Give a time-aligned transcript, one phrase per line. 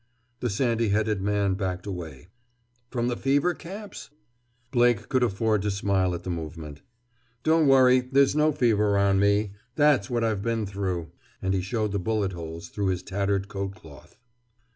[0.39, 2.29] The sandy headed man backed away.
[2.89, 4.09] "From the fever camps?"
[4.71, 6.81] Blake could afford to smile at the movement.
[7.43, 9.51] "Don't worry—there's no fever 'round me.
[9.75, 13.75] That's what I've been through!" And he showed the bullet holes through his tattered coat
[13.75, 14.17] cloth.